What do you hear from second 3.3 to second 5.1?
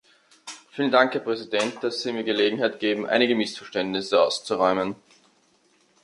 Missverständnisse auszuräumen.